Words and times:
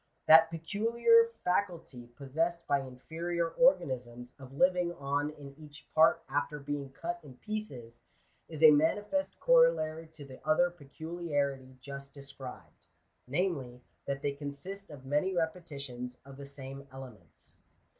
That 0.25 0.49
peculiar 0.49 1.29
faculty 1.43 2.07
possessed 2.07 2.65
by 2.65 2.79
inferior 2.81 3.47
organisms 3.49 4.33
of 4.39 4.51
living 4.57 4.93
on 4.93 5.29
in 5.29 5.53
each 5.59 5.85
part 5.93 6.23
after 6.27 6.59
being 6.59 6.91
cut 6.91 7.19
in 7.21 7.35
pieces, 7.37 8.01
is 8.49 8.63
a 8.63 8.71
manifest 8.71 9.39
corollary 9.39 10.07
to 10.13 10.25
the 10.25 10.43
other 10.43 10.71
peculiarity 10.71 11.77
just 11.81 12.15
described; 12.15 12.87
namely, 13.27 13.83
that 14.07 14.23
they 14.23 14.31
consist 14.31 14.89
of 14.89 15.05
many 15.05 15.35
repetitions 15.35 16.17
of 16.25 16.37
the 16.37 16.47
same 16.47 16.87
elements. 16.91 17.59